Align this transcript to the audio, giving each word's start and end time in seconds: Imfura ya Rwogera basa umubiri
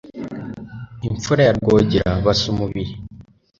Imfura 1.07 1.41
ya 1.47 1.53
Rwogera 1.57 2.11
basa 2.25 2.45
umubiri 2.53 2.91